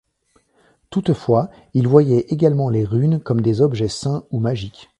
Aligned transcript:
Toutefois, 0.89 1.51
il 1.75 1.87
voyait 1.87 2.25
également 2.29 2.69
les 2.69 2.85
runes 2.85 3.19
comme 3.19 3.41
des 3.41 3.61
objets 3.61 3.87
saints 3.87 4.23
ou 4.31 4.39
magiques. 4.39 4.89